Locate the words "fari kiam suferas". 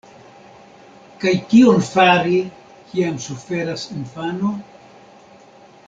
1.89-3.85